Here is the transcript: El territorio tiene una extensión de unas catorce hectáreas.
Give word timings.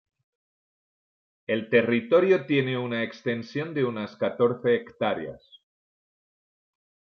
El 1.45 1.69
territorio 1.69 2.47
tiene 2.47 2.75
una 2.79 3.03
extensión 3.03 3.75
de 3.75 3.85
unas 3.85 4.15
catorce 4.15 4.73
hectáreas. 4.73 5.61